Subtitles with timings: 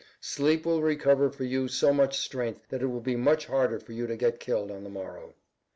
[0.19, 3.91] Sleep will recover for you so much strength that it will be much harder for
[3.91, 5.35] you to get killed on the morrow."